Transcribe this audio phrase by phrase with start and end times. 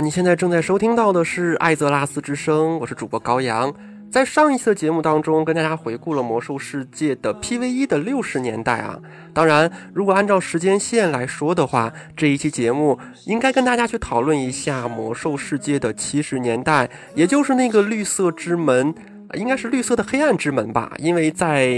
[0.00, 3.72] 你现在正在收听到的是《艾泽拉斯之声》，我是主播高阳。
[4.10, 8.98] 在上一次的节目当中，跟大家回顾了魔兽世界的 PVE 的六十年代啊。
[9.32, 18.94] 当然，如果按照时间线来说的话，这一期节目应该跟大家去讨论一下魔兽世界的七十年代，也就是那个绿色之门，
[19.34, 20.92] 应该是绿色的黑暗之门吧？
[20.98, 21.68] 因为在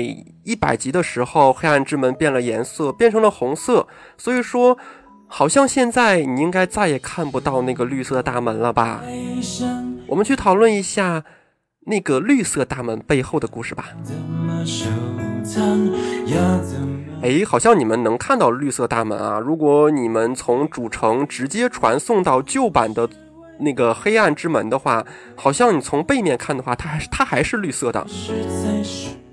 [0.43, 4.77] 一百集的时候，黑暗之门变了颜色，变成了红色，所以说，
[5.29, 9.03] 好像现在你应该再也看不到那个绿色大门了吧？
[10.09, 11.25] 我们去讨论一下。
[11.91, 13.87] 那个绿色大门背后的故事吧。
[17.23, 19.41] 哎，好像你们能看到绿色大门啊！
[19.41, 23.09] 如果你们从主城直接传送到旧版的
[23.61, 25.03] 那个黑暗之门的话，
[25.35, 28.07] 好像你从背面看的话，它还是它还是绿色的。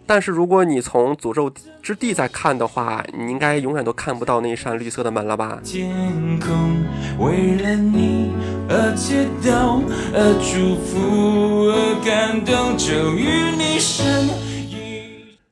[0.08, 5.59] 但是如果你从诅咒之地再看的话，你应该永远都看不到那扇绿色的门了吧？
[5.64, 6.84] 天空
[7.20, 8.31] 为了你
[8.70, 9.81] 而祈祷，
[10.14, 14.45] 而祝福，而感动，就与你身。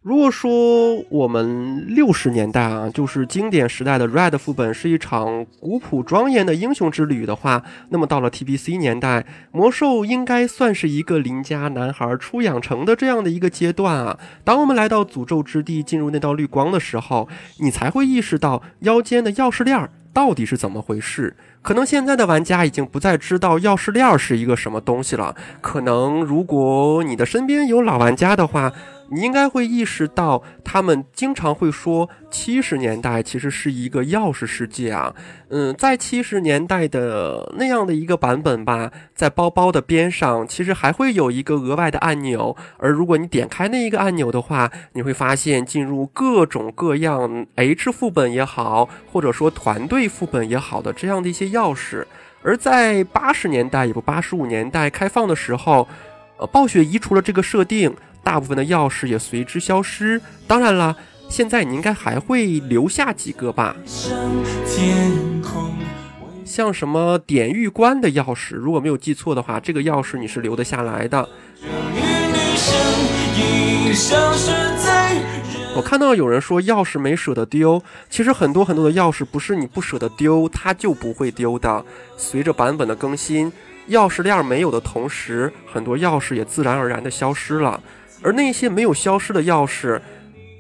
[0.04, 14.20] 如果说我们六十年代啊，就是经典时代的 Red 副本是一场古朴庄严的英雄之旅的话，那么到了 TBC 年代，魔兽应该算是一个邻家男孩初养成的这样的一个阶段啊。
[14.44, 17.30] 当我们来到诅咒之地，进入那道绿光的时候，
[17.60, 21.34] 你才会意识到腰间的钥匙链到底是怎么回事。
[21.62, 25.34] 可能现在的玩家已经不再知道钥匙链是一个什么东西了。
[25.62, 28.74] 可能如果你的身边有老玩家的话。
[29.14, 35.14] 你应该会意识到，他们经常会说七十年代其实是一个钥匙世界啊。
[35.50, 52.04] 嗯，在七十年代的那样的一个版本吧，在包包的边上其实还会有一个额外的按钮，而如果你点开那一个按钮的话，你会发现进入各种各样 H 副本也好，或者说团队副本也好的这样的一些钥匙。
[52.42, 55.88] 而在八十年代，也不八十五年代开放的时候，
[56.38, 57.96] 呃，暴雪移除了这个设定。
[58.24, 60.22] 大部分的钥匙也随之消失。
[60.48, 60.96] 当然了，
[61.30, 63.76] 现在你应该还会留下几个吧？
[66.46, 71.28] 像什么典狱官的钥匙，如果没有记错的话，这个钥匙你是留得下来的。
[75.76, 81.84] 我看到有人说钥匙没舍得丢，其实很多很多的钥匙不是你不舍得丢，它就不会丢的。
[82.16, 83.52] 随着版本的更新，
[83.90, 87.82] 钥匙链没有的同时，很多钥匙也自然而然的消失了。
[88.24, 90.00] 而那些没有消失的钥匙，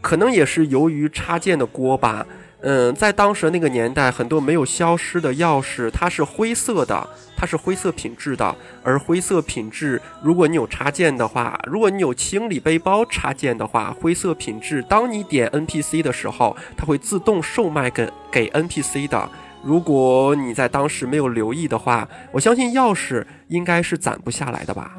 [0.01, 2.25] 可能也是由于插件的锅吧。
[2.65, 8.55] 嗯，在当时那个年代，很多没有消失的钥匙，它是灰色的，它是灰色品质的。
[8.81, 19.29] 而灰色品质，如果你有插件的话，如果你有清理背包插件的话，灰色品质，当你点 NPC 的时候，它会自动售卖给给 NPC 的。
[19.61, 24.95] 如果你在当时没有留意的话，我相信钥匙应该是攒不下来的吧。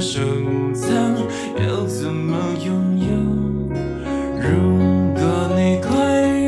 [0.00, 0.20] 收
[0.74, 0.94] 藏，
[1.58, 2.04] 要怎
[2.64, 3.06] 拥有？
[4.40, 4.48] 如
[5.14, 5.20] 果
[5.56, 5.96] 你快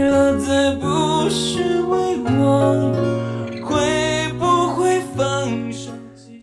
[0.08, 2.92] 乐，再不是为我，
[3.64, 5.90] 会不会放手？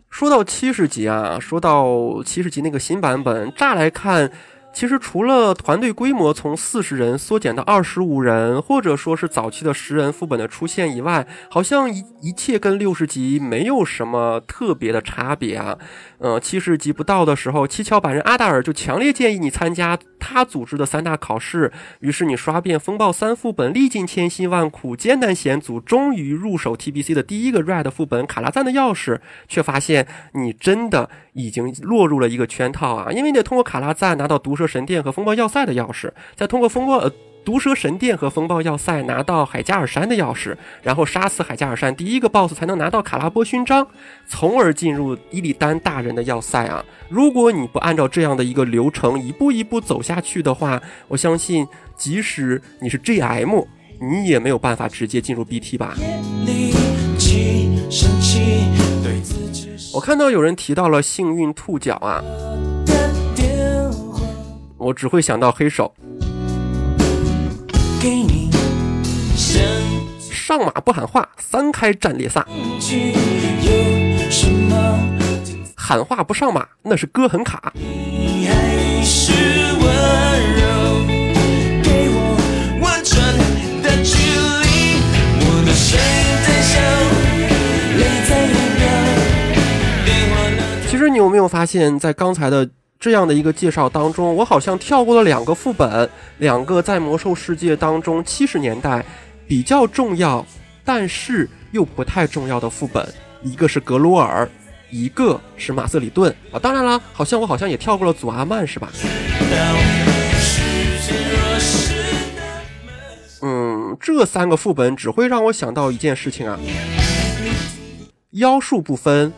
[0.09, 4.31] 说到七十级啊，说到七十级那个新版本，乍来看。
[4.73, 15.77] 其实除了团队规模从四十人缩减到二十五人，或者说是早期的十人副本的出现以外，好像一一切跟六十级没有什么特别的差别啊。
[16.25, 21.71] 呃，七十级不到的时候，七巧板人阿达尔就强烈建议你参加他组织的三大考试。
[21.99, 33.11] 于是你刷遍风暴三副本，历尽千辛万苦，艰难险阻，终于入手 TBC 的第一个 Red 副本卡拉赞的钥匙，却发现你真的已经落入了一个圈套啊！
[33.11, 34.65] 因为你得通过卡拉赞拿到毒蛇。
[34.65, 37.11] 神殿和风暴要塞的钥匙，再通过风暴呃
[37.45, 43.85] 毒蛇神殿和风暴要塞拿到海加尔山的钥匙，然后杀死海加尔山第一个 BOSS 才能拿到卡拉波勋章，
[44.27, 46.83] 从而进入伊利丹大人的要塞啊！
[47.07, 53.67] 如果你不按照这样的一个流程一步一步走下去的话，我相信即使你是 GM，
[54.01, 55.95] 你也没有办法直接进入 BT 吧。
[59.93, 62.23] 我看到有人提到了幸运兔角啊。
[64.77, 65.95] 我只会想到黑手，
[68.05, 68.51] 给你
[70.29, 72.45] 上马不喊话，三开战列萨，
[75.75, 77.73] 喊话不上马，那是哥很卡。
[90.87, 92.69] 其实你有没有发现，在刚才的。
[93.05, 96.09] 这样的一个介绍当中，我好像跳过了两个副本，
[96.39, 99.05] 两个在魔兽世界当中七十年代
[99.47, 100.43] 比较重要，
[100.83, 101.47] 但是。
[101.71, 103.05] 又不太重要的副本，
[103.43, 104.49] 一个是格罗尔，
[104.89, 106.57] 一个是马瑟里顿啊。
[106.57, 108.89] 当然了，好像我好像也跳过了祖阿曼，是吧？
[113.41, 116.57] 嗯，这三个副本只会让我想到一件事情啊，
[118.31, 119.33] 妖术不分，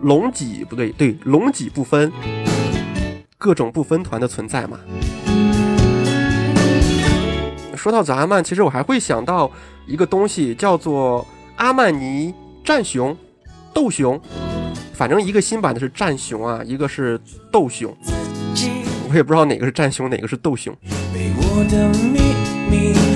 [0.00, 2.12] 龙脊不对，对，龙脊不分，
[3.42, 4.78] 各种不分团的存在嘛。
[7.76, 9.50] 说到祖阿曼，其实我还会想到
[9.84, 12.32] 一个东西，叫做阿曼尼
[12.64, 13.16] 战熊、
[13.74, 14.20] 斗熊，
[14.92, 17.92] 反正一个新版的是战熊啊，一个是斗熊，
[19.08, 20.72] 我也不知道哪个是战熊，哪个是斗熊。
[21.68, 23.11] 沉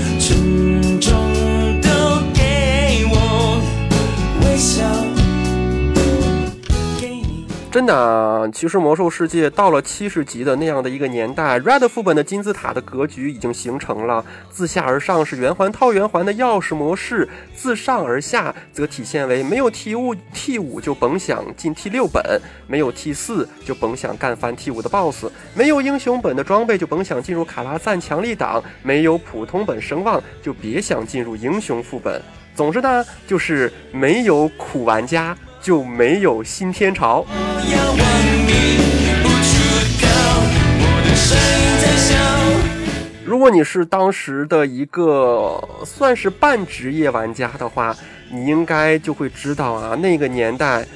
[7.76, 14.25] 真的，其实魔兽世界到了七十级的那样的一个年代，Red 副本的金字塔的格局已经形成了。
[14.50, 32.23] 自下而上是圆环套圆环的钥匙模式，自上而下则体现为没有 T 五 T 五就甭想进 T 六本，没有 T 四就甭想干翻 T 五的 BOSS，没有英雄本的装备就甭想进入卡拉赞强力档，没有普通本声望就别想进入英雄副本。
[32.55, 35.37] 总之呢，就是没有苦玩家。
[35.61, 37.25] 就没有新天朝。
[43.25, 47.94] 如果你是当时的一个算是半职业玩家的话，
[48.31, 50.87] 你应该就会知道啊，那个年代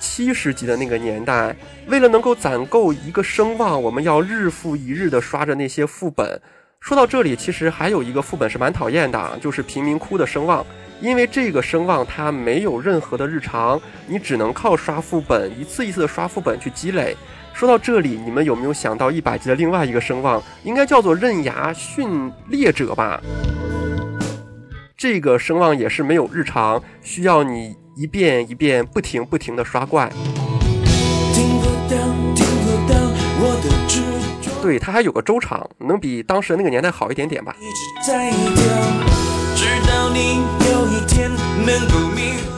[0.00, 1.54] 七十级的那个年代，
[1.86, 6.40] 为了能够攒够一个声望，我们要日复一日的刷着那些副本。
[6.80, 10.64] 说到这里，其实还有一个副本是蛮讨厌的，就是贫民窟的声望。
[11.00, 17.16] 因为这个声望它没有任何的日常，你只能靠刷副本，一次一次的刷副本去积累。
[17.52, 23.20] 说到这里，你们有没有想到一百级的另外一个声望，应该叫做刃牙训猎者吧？
[24.96, 30.10] 这个声望也是没有日常，需要你一遍一遍不停不停的刷怪。
[34.62, 37.54] 对，它还有个周场，能比当时那个年代好一点点吧。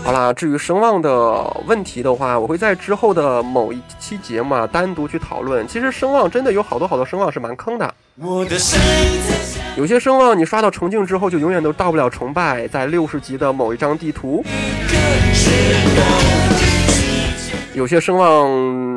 [0.04, 5.66] 好啦，至于声望的问题的话，我会在之后的某一期节目啊单独去讨论。
[5.68, 7.94] 其实声望真的有好多好多声望是蛮坑的，
[9.76, 14.42] 有些声望你刷到重庆之后就永远都到不了崇拜，在六十级的某一张地图。
[17.74, 18.50] 有些声望，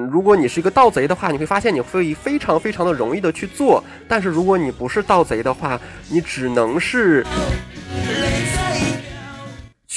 [0.09, 3.83] 如果你是一个盗贼的话，你会发现你会非常非常的容易的去做。
[4.07, 5.79] 但是如果你不是盗贼的话，
[6.09, 7.25] 你只能是。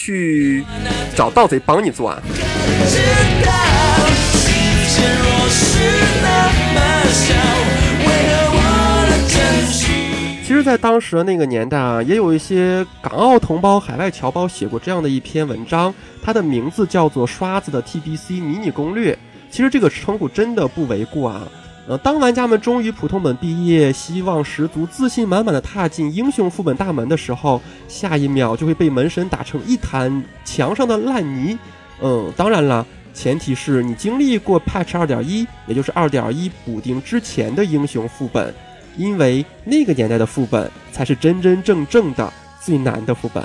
[0.05, 0.63] 去
[1.17, 2.21] 找盗贼帮你做啊！
[10.47, 19.15] 其实，在当时的那个年代啊，也有一些港澳同胞、海外侨胞写过这样的一篇文章，它的名字叫做《刷子的 TBC 迷你攻略》。
[19.51, 21.49] 其实这个称呼真的不为过啊。
[21.87, 31.59] 呃，当玩家们终于普通本毕业，希望十足、自信满满的踏进英雄副本大门的时候，下一秒就会被门神打成一滩墙上的烂泥。
[32.01, 38.55] 嗯，当然了，前提是你经历过 Patch 二点一，也就是二点一补丁之前的英雄副本，
[38.97, 43.45] 因为那个年代的副本才是真真正正的最难的副本。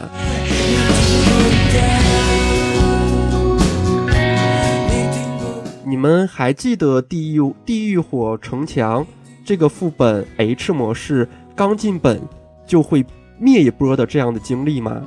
[5.90, 9.04] 你们还记得地狱地狱火城墙
[9.44, 12.22] 这个副本 H 模式刚进本
[12.68, 13.04] 就会
[13.40, 15.02] 灭一波的这样的经历吗？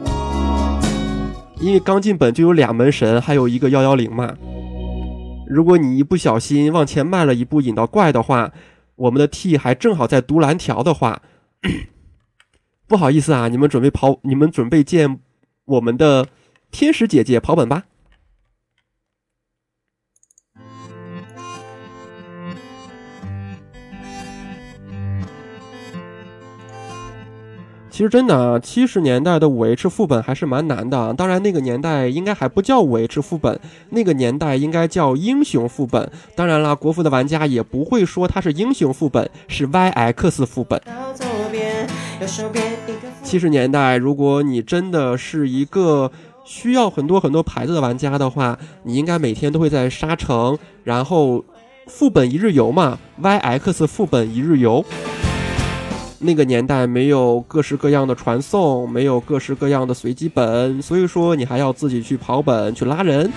[1.60, 4.36] 因为刚进本就有俩门神，还有一个幺幺零嘛。
[5.46, 8.50] 如果你一不小心往前迈了一步引到怪的话，
[8.96, 11.22] 我们的 T 还正好在读蓝条的话，
[12.88, 15.20] 不好意思啊，你们准备跑，你们准备见
[15.64, 16.26] 我们的
[16.72, 17.84] 天使姐姐跑本吧。
[27.92, 31.12] 其实真的啊，七十年代的五 H 副本还是蛮难的。
[31.12, 36.10] 当然，那个年代应该还不叫五 H 副本，那个年代应该叫英雄副本。
[36.34, 40.80] 当然了，国服的玩家也不会说它是英雄副本，是 YX 副本。
[43.22, 46.10] 七十年代，如果你真的是一个
[46.46, 51.44] 需要很多很多牌子的玩家的话，你应该每天都会在沙城，然后
[51.88, 54.82] 副本一日游嘛，YX 副本一日游。
[56.24, 63.28] 那个年代没有各式各样的传送，没有各式各样的随机本，所以说你还要自己去跑本去拉人。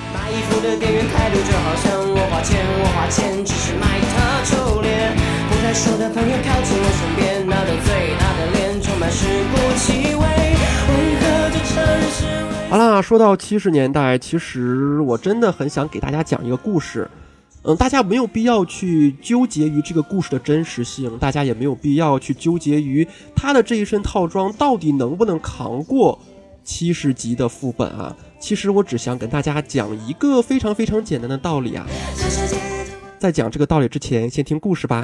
[12.69, 17.09] 好了，说到七十年代，其实我真的很想给大家讲一个故事。
[17.67, 26.19] 嗯，大家没有必要去纠结于这个故事的真实性，大家也没有必要去纠结于他的这一身套装到底能不能扛过
[26.63, 28.15] 七十集的副本啊。
[28.39, 31.87] 其实我只想跟大家讲一个非常非常简单的道理啊。
[33.17, 35.03] 在讲这个道理之前，先听故事吧。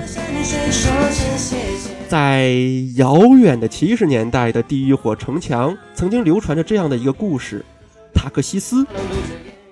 [2.08, 2.54] 在
[2.98, 7.66] 遥远的七十年代的地狱火城墙，曾经流传着这样的一个故事：
[8.14, 8.86] 塔克西斯。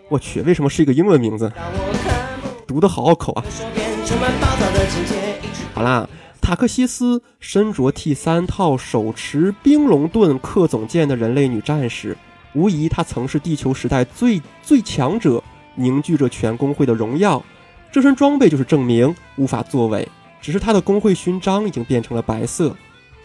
[0.10, 1.52] 我去，为什么是一个英文名字？
[2.70, 3.44] 读的好拗口啊！
[5.74, 6.08] 好啦，
[6.40, 12.16] 塔克西斯身着 T 三套、手持冰龙盾克总剑的人类女战士，
[12.54, 17.44] 无疑她曾是地球时代最最强者，凝聚着全工会的荣耀。
[17.92, 20.08] 这身装备就是证明，无法作为。
[20.40, 22.76] 只是她的工会勋章已经变成了白色。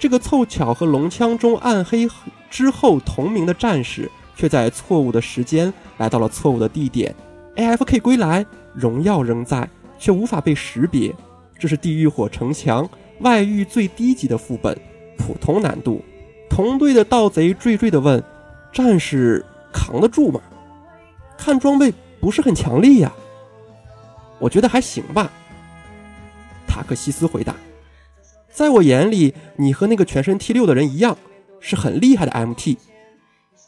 [0.00, 2.08] 这个凑巧和龙枪中暗黑
[2.48, 7.14] 之后同名的战士，却在错误的时间来到了错误的地点。
[7.56, 8.46] AFK 归来。
[8.74, 11.14] 荣耀仍在，却无法被识别。
[11.58, 12.88] 这是地狱火城墙
[13.20, 14.76] 外域最低级的副本，
[15.16, 16.02] 普通难度。
[16.50, 18.22] 同队的盗贼惴惴地问
[18.72, 20.40] ：“战士扛得住吗？
[21.38, 23.12] 看装备不是很强力呀。”
[24.38, 25.30] 我觉得还行吧。
[26.66, 27.54] 塔克西斯回答
[28.50, 31.16] ：“在我眼里，你和那个全身 T 六的人一样，
[31.60, 32.76] 是很厉害的 MT。”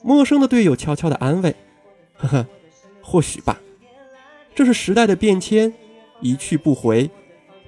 [0.02, 1.54] 陌生的队友悄悄地安慰
[2.18, 2.46] ：“呵呵，
[3.00, 3.58] 或许吧。”
[4.56, 5.70] 这是时代的变迁，
[6.22, 7.10] 一去不回。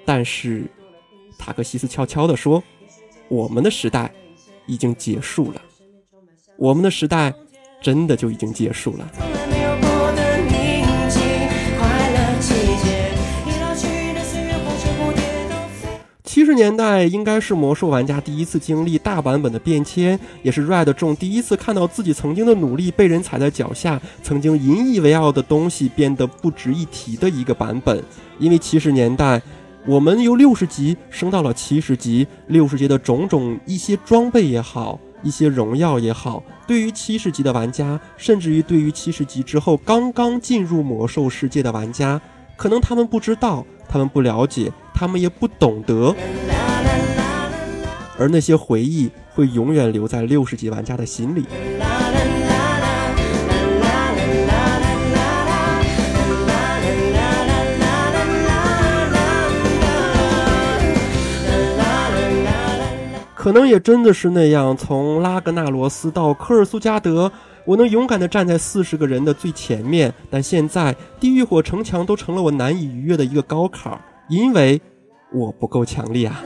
[0.07, 0.65] 但是，
[1.39, 2.65] 塔克西斯悄悄地说
[3.29, 4.11] ：“我们的时代
[4.67, 5.61] 已经结束了，
[6.57, 7.35] 我们的时代
[7.83, 9.07] 真的就已经结束了。”
[16.39, 28.01] 七十年代应该是魔兽玩家第一次经历大版本的变迁，也是 Red 众第一次看到自己曾经的努力被人踩在脚下，曾经引以为傲的东西变得不值一提的一个版本。
[28.39, 29.43] 因为七十年代，
[29.85, 42.21] 我们由六十级升到了七十级，六十级的种种一些装备也好，一些荣耀也好，对于七十级的玩家，甚至于对于七十级之后刚刚进入魔兽世界的玩家，
[42.59, 44.71] 可能他们不知道，他们不了解。
[44.93, 46.13] 他们也不懂得，
[48.19, 51.45] 而那些回忆会永远留在六十级玩家的心里。
[63.37, 67.31] 可能也真的是那样，从拉格纳罗斯到科尔苏加德，
[67.69, 74.01] 我能勇敢地站在四十个人的最前面，但现在地狱火城墙都成了我难以逾越的一个高坎。
[74.31, 74.81] 因为
[75.31, 76.43] 我不够强力啊！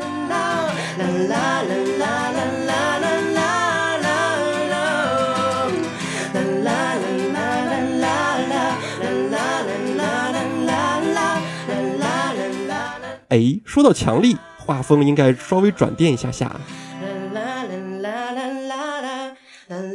[13.28, 16.60] 哎，说到强力，画风应该稍微转变一下下。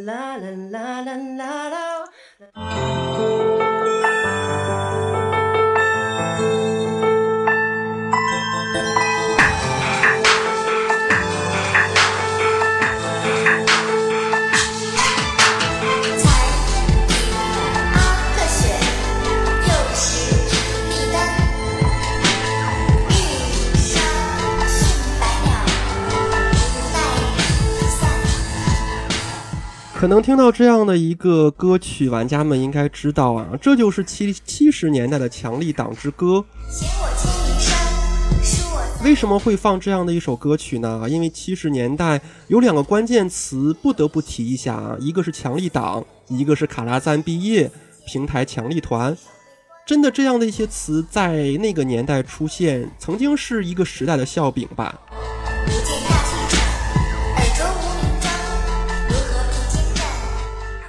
[0.07, 3.46] la la la la la la.
[29.97, 36.45] 可能听到这样的一个歌曲，玩家们应该知道啊，这就是七七十年代的强力党之歌。
[39.03, 41.07] 为什么会放这样的一首歌曲呢？
[41.09, 47.71] 因为七十年代有两个关键词不得不提一下啊，一个是强力党，一个是卡拉赞毕业
[48.05, 49.17] 平台强力团。
[49.87, 55.01] 真的，这样的一些词在那个年代出现，曾经是一个时代的笑柄吧。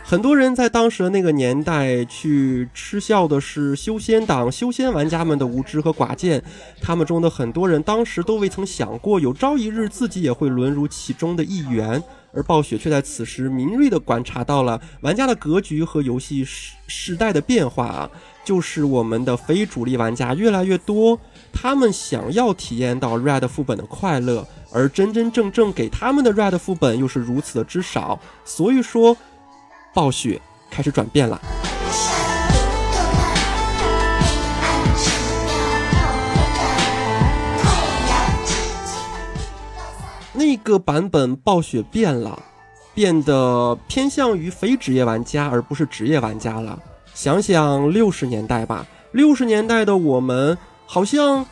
[0.09, 6.43] 很多人在当时的那个年代去嗤笑的是修仙党、修仙玩家们的无知和寡见，
[6.81, 12.03] 他们中的很多人当时都未曾想过，有朝一日自己也会沦入其中的一员。
[12.33, 18.11] 而暴雪却在此时敏锐地观察到了玩家的格局和游戏时时代的变化啊，
[18.43, 21.21] 就是我们的非主力玩家越来越多，
[21.53, 29.15] 他们想要体验到 Red 副本的快乐，而真真正正给他们的 Red 副本又是如此的之少，所以说。
[29.95, 30.41] 暴雪
[30.71, 31.41] 开始转变了。
[40.33, 42.41] 那个版本暴雪变了，
[42.95, 46.79] 变得偏向于非职业玩家，而不是职业玩家了。
[47.13, 51.45] 想想六十年代吧，六十年代的我们好像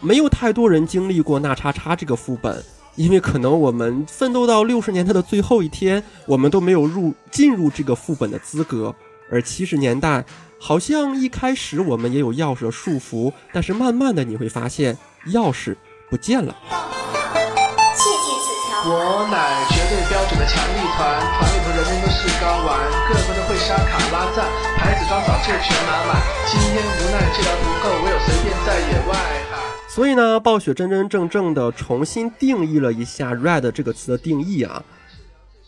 [0.00, 2.64] 没有太多人经历过那叉叉这个副本，
[2.96, 8.94] 因为可能我们奋斗到六十年代的最后一天，我们都没有入进入这个副本的资格。
[9.30, 10.24] 而七十年代，
[10.58, 14.96] 好像一开始我们也有钥匙的束缚，但是慢慢的你会发现
[15.28, 15.76] 钥匙
[16.08, 16.54] 不见了。
[16.70, 18.86] 切记此条。
[18.86, 24.46] 我乃绝对标准的强力团，团里头人人都是高玩，个个都会刷卡拉赞，
[24.78, 26.22] 牌子装早就全拿满。
[26.46, 29.18] 今天无奈治疗不够，唯有随便在野外
[29.50, 29.65] 喊。
[29.96, 34.84] 所以呢，暴雪真真正正的重新定义了一下 “red” 这个词的定义啊，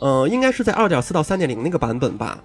[0.00, 2.38] 呃，应该是在二点四到三点零那个版本吧。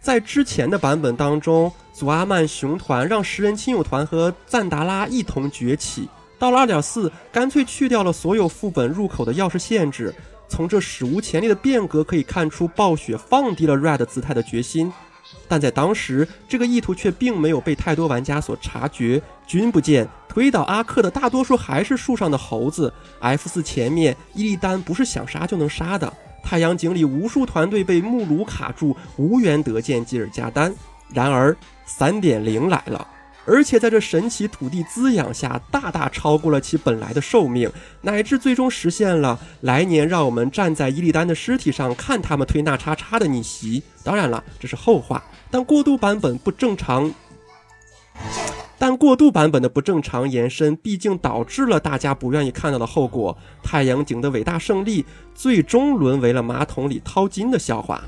[0.00, 6.08] 在之前的版本当中，祖阿曼熊团让十人亲友团和赞达拉一同崛起。
[6.36, 10.12] 到了二点四，干脆去掉了所有副本入口的钥匙限制。
[10.48, 14.92] 从这史无前例的变革可以看出，暴雪放低了 Red 姿态的决心。
[15.48, 19.20] 但在当时，这个意图却并没有被太多玩家所察觉。
[19.46, 22.92] 君不见，推倒阿克的大多数还是树上的猴子。
[23.18, 26.12] F 四前面，伊利丹不是想杀就能杀的。
[26.42, 30.72] 太阳井里无数团队被木炉卡住，无缘得见吉尔加丹。
[31.12, 33.06] 然而，三点零来了，
[33.46, 37.70] 而且在这神奇土地滋养下，大大超过了其本来的寿命，
[38.02, 43.82] 乃至最终实现了来年让我们站在伊利丹的尸体上看他们推那叉叉的逆袭。
[44.04, 47.12] 当然了，这是后话，但过渡版本不正常。
[48.78, 53.36] 但过渡版本的不正常延伸，毕竟导致了大家不愿意看到的后果。
[53.62, 55.04] 太阳井的伟大胜利，
[55.34, 58.00] 最终沦为了马桶里掏金的笑话。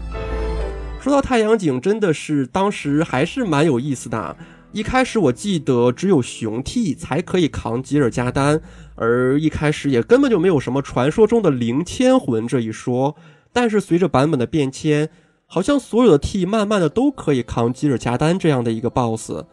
[1.00, 4.36] 说到太阳井，真的是当时还是蛮有意思的。
[4.72, 8.62] 一开始我记得只有熊 T 才可以扛吉尔加丹，
[8.94, 13.14] 而一开始也根本就没有什么传说中的灵千魂这一说。
[13.52, 15.10] 但是随着版本的变迁，
[15.46, 19.44] 好像所有的 T 慢慢的都可以扛吉尔加丹这样的一个 BOSS。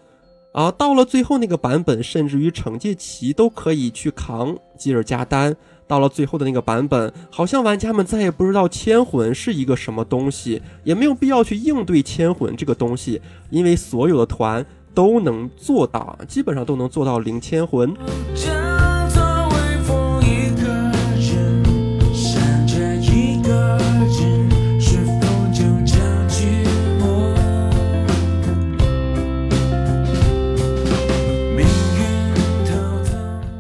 [0.54, 5.56] 啊，到了最后那个版本，甚至于惩戒骑都可以去扛吉尔加丹。
[5.86, 17.96] 到了最后的那个版本，好像玩家们再也不知道千魂是一个什么东西，也没有必要去应对千魂这个东西，因为所有的团都能做到，基本上都能做到零千魂。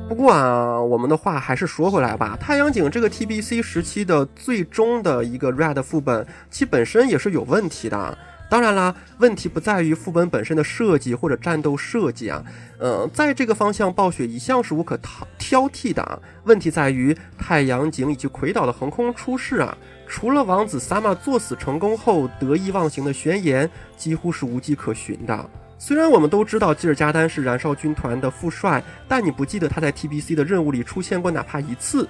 [0.07, 2.37] 不过啊，我们的话还是说回来吧。
[2.41, 8.17] 太阳井这个 TBC 时期的最终的一个 Red 副本，其本身也是有问题的。
[8.49, 12.43] 当然啦，问题不在于副本本身的设计或者战斗设计啊，
[12.79, 16.21] 嗯，在这个方向，暴雪一向是无可挑挑剔的。
[16.45, 25.49] 问题在于太阳井以及魁岛的横空出世啊，除了王子萨玛作死成功后得意忘形的宣言，几乎是无迹可寻的。
[25.77, 32.07] 虽然我们都知道吉尔加丹是燃烧军团的副帅，但你不记得他在 TBC 的任务里出现过哪怕一次。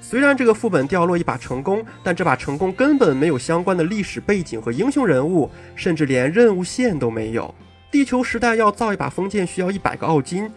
[0.00, 7.54] 虽然这个副本掉落一把成功，但这把成功根本没有相关的历史背景和英雄人物，甚至连任务线都没有。
[7.90, 10.50] 地球时代要造一把封剑需要一百个奥金，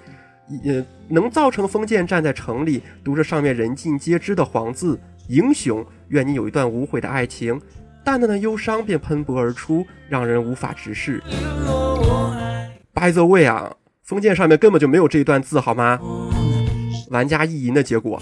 [0.64, 7.60] 也能造成封剑站在城里，读着上面人尽皆知的黄字“英雄，愿你有一段无悔的爱情”，
[8.04, 11.22] 淡淡的忧伤便喷薄而出，让人无法直视。
[12.94, 16.00] By the way 啊，封建上面根本就没有这一段字，好吗？
[17.10, 18.22] 玩家意淫的结果。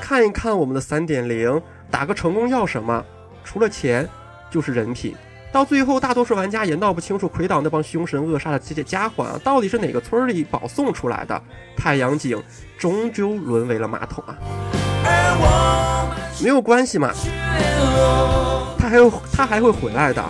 [0.00, 3.04] 看一看我们的三点零，打个成功要什么？
[3.44, 4.08] 除了钱，
[4.50, 5.14] 就是人品。
[5.50, 11.42] 到最后，大多数玩家也闹不清楚魁岛那帮凶神恶煞的这些家伙啊，到底是哪个村里保送出来的？
[11.76, 12.42] 太阳井
[12.78, 14.36] 终究沦为了马桶啊！
[16.42, 17.10] 没有关系嘛，
[18.78, 20.22] 他还有他还会回来的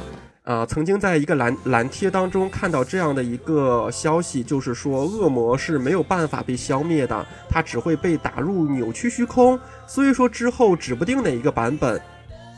[0.48, 0.64] 啊！
[0.64, 9.60] 曾经在一个蓝蓝贴当中看到这样的一个消息，就是说恶魔是没有办法被消灭的，他只会被打入扭曲虚空。
[9.86, 12.00] 所以说之后指不定哪一个版本，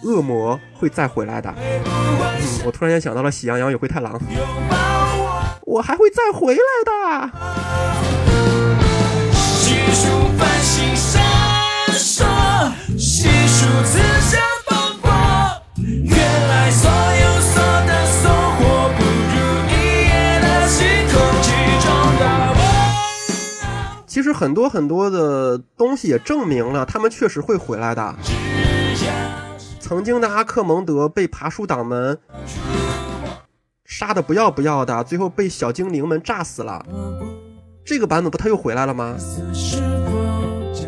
[0.04, 1.52] 恶魔会再回来的。
[1.58, 1.82] 嗯，
[2.64, 4.20] 我突然间想到了喜羊羊与灰太狼，
[5.62, 7.30] 我还会再回来的。
[24.10, 28.12] 其实很多很多的东西也证明了，他们确实会回来的。
[29.78, 32.18] 曾经的阿克蒙德被爬树党们
[33.84, 36.84] 杀的不要不要的，最后被小精灵们炸死了。
[37.84, 39.14] 这个版本不他又回来了吗？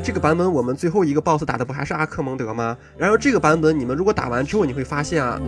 [0.03, 2.77] 这个版本我们最后一个 BOSS 打的不还是阿克蒙德吗？
[2.99, 5.41] 然而这个版本你们如果打完之后，你会发现啊，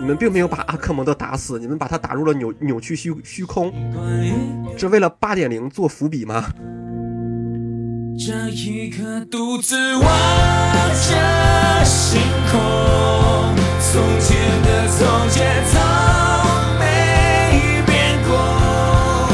[0.00, 3.72] 你们并没有把阿克蒙德打死，你们把他打入了扭扭曲虚虚空，
[4.78, 6.44] 这为了八点零做伏笔吗？
[8.18, 12.18] 这一刻独自望着星
[12.50, 12.58] 空，
[13.78, 19.28] 从前的从前从没变过。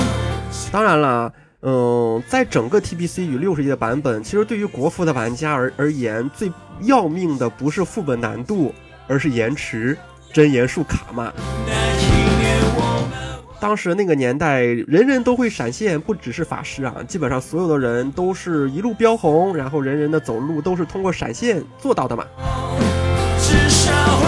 [0.73, 8.75] 当然了，嗯，在整个 TBC 与六十级的版本，其实对于国服的玩家而而言，最要命的不是副本难度，
[9.07, 9.97] 而是延迟，
[10.33, 11.33] 真言数卡嘛。
[13.63, 22.27] 当时那个年代，人人都会闪现，不只是法师啊，基本上所有的人都是一路飙红，然后人人的走路都是通过闪现做到的嘛。
[23.39, 24.27] 至少会，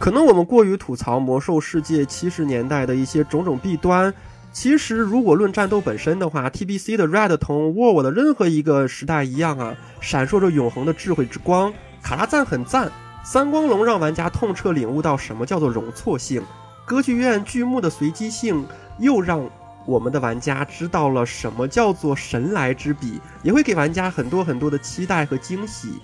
[0.00, 4.12] 可能我们过于吐槽魔兽世界七十年代的一些种种弊端，
[4.52, 11.72] 其实如果论战斗本身的话，TBC 的 Red 同 WoW 的任何一个时代一样啊，闪烁着永恒的智慧之光。
[12.02, 12.90] 卡拉赞很赞，
[13.24, 16.42] 三光龙让玩家痛彻领悟到什么叫做容错性，
[16.84, 18.64] 歌剧院剧目的随机性
[18.98, 19.48] 又让。
[19.86, 26.00] 我们的玩家知道了什么叫做神来之笔，也会给玩家很多很多的期待和惊喜。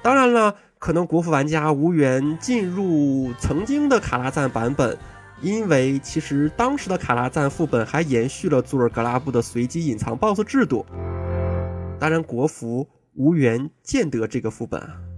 [0.00, 4.96] 当然了，可能国服玩家无缘进入曾经的卡拉赞版本，
[5.40, 10.86] 因为其实当时的卡拉赞副本还延续了祖尔格拉布的随机隐藏 BOSS 制度。
[11.98, 15.09] 当然，国服无缘见得这个副本啊。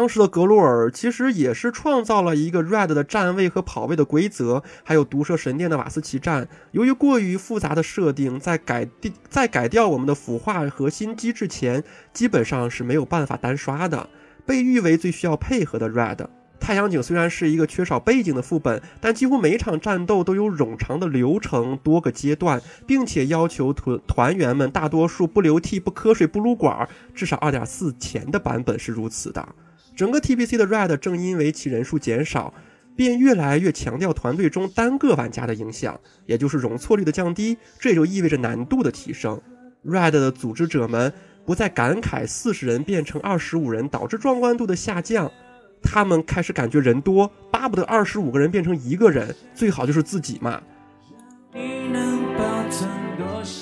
[0.00, 6.48] 当时的格洛尔其实也是创造了一个 Red 的站位和跑位的规则，还有毒蛇神殿的瓦斯奇战。
[6.70, 11.84] 由于过于复杂的设定，在改地在改掉我们的腐化核心机制前，
[12.14, 14.08] 基本上是没有办法单刷的。
[14.46, 16.26] 被誉为最需要配合的 Red。
[16.58, 29.46] 太阳井虽然是一个缺少背景的副本，但几乎每场战斗都有冗长的流程、多个阶段，并且要求团团员们大多数不流涕、不瞌睡、不撸管，至少2.4前的版本是如此的。
[30.00, 32.54] 整个 TBC 的 Red 正因为其人数减少，
[32.96, 39.38] 便越来越强调团队中单个玩家的影响，也就是容错率的降低，这也就意味着难度的提升。
[39.84, 41.12] Red 的组织者们
[41.44, 45.30] 不再感慨四十人变成二十五人导致壮观度的下降，
[45.82, 50.62] 他们开始感觉人多，巴不得二十五个人变成一个人，最好就是自己嘛。
[51.52, 52.99] 你能保存多少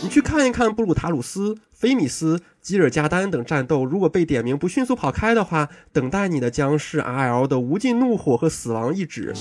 [0.02, 9.34] 你去看一看布鲁塔鲁斯、菲米斯、吉尔加丹等战斗，如果被点名不迅速跑开的话，等待你的将是 RL 的无尽怒火和死亡一指。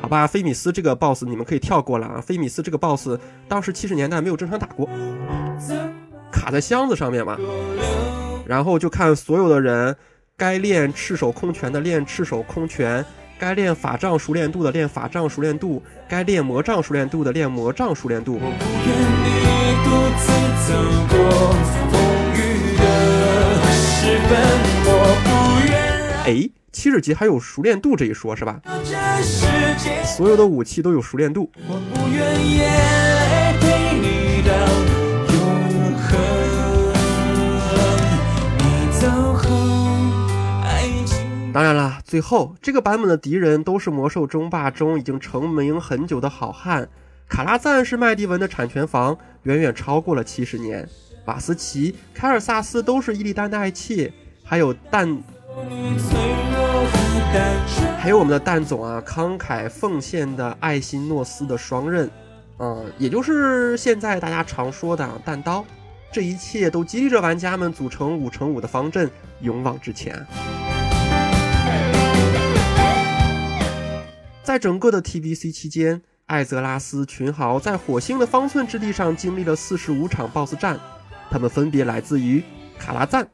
[0.00, 2.20] 好吧，菲米斯这个 BOSS 你们可以跳过了啊。
[2.20, 4.88] 菲米斯这个 BOSS 当时七十年代没有正常打过，
[6.32, 7.38] 卡在箱子上面嘛，
[8.46, 9.96] 然后就看所有的人
[10.36, 13.04] 该练赤手空拳的练赤手空拳。
[13.36, 18.38] 该练法杖熟练度的练法杖熟练度，该练魔杖熟练度的练魔杖熟练度。
[20.66, 20.72] 走
[21.10, 21.16] 过
[21.90, 21.94] 风
[22.32, 22.36] 雨
[22.78, 22.82] 的
[23.72, 24.30] 时分，
[24.86, 24.88] 我
[25.24, 25.28] 不
[25.68, 25.72] 愿
[26.08, 28.60] 让哎，七十级还有熟练度这一说是吧？
[30.04, 31.50] 所有的武器都有熟练度。
[31.68, 32.34] 我不愿
[33.60, 34.52] 陪你到
[35.34, 35.36] 永
[35.98, 36.08] 恒。
[38.58, 38.64] 你
[38.98, 39.44] 走后，
[40.64, 46.88] 爱情当然啦，最后这个版本的敌人都是魔兽争霸中已经成名很久的好汉。
[47.28, 50.88] 卡拉赞是麦迪文的产权房，远远超过了七十年。
[51.24, 54.12] 瓦斯奇、凯尔萨斯都是伊利丹的爱妾，
[54.44, 55.22] 还有蛋，
[57.98, 62.08] 还有我们的蛋总啊，慷慨奉献的爱新诺斯的双刃，
[62.58, 65.64] 嗯，也就是现在大家常说的啊弹刀。
[66.12, 69.10] 这一切都激励着玩家们组成五乘五的方阵，
[69.40, 70.24] 勇往直前。
[74.44, 76.02] 在整个的 TBC 期间，
[76.34, 80.76] 艾泽拉斯群豪在火星的方寸之地上经历了四十五场 BOSS 战，
[81.30, 82.42] 他们分别来自于
[82.76, 83.24] 卡拉赞、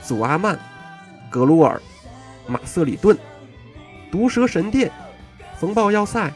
[0.00, 0.56] 祖阿曼、
[1.28, 1.82] 格鲁尔、
[2.46, 3.18] 马瑟里顿、
[4.12, 4.92] 毒蛇神殿、
[5.58, 6.32] 风暴要塞、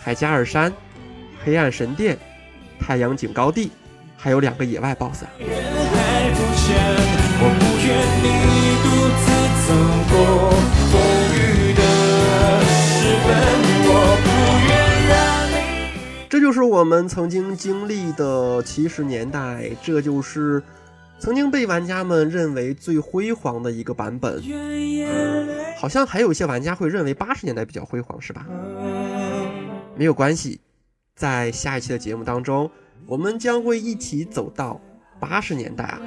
[0.00, 0.72] 海加尔山、
[1.44, 2.16] 黑暗神殿、
[2.78, 3.72] 太阳井高地，
[4.16, 5.24] 还有两个野外 BOSS。
[5.40, 6.70] 人海浮沉，
[7.40, 7.88] 我不愿
[8.22, 8.26] 你
[8.84, 8.86] 独
[9.18, 9.26] 自
[9.66, 9.68] 走
[10.14, 10.14] 过
[16.44, 20.62] 就是我们曾经经历的七十年代，这就是
[21.18, 24.42] 曾经被玩家们认为最辉煌的一个版本。
[25.78, 28.46] 好像还有一些玩家会认为八十年代比较辉煌，是吧？
[29.96, 30.60] 没有关系，
[31.16, 32.70] 在下一期的节目当中，
[33.06, 34.78] 我们将会一起走到
[35.18, 35.98] 八十年代啊。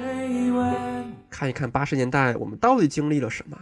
[1.28, 3.58] 看一看八十年代我们到底经历了什么。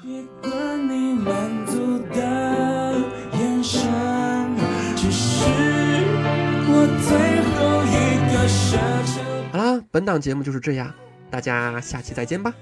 [9.53, 10.93] 好啦，本档节目就是这样，
[11.31, 12.53] 大家下期再见吧。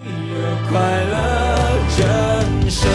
[0.70, 1.16] 快乐
[1.98, 2.88] 人生。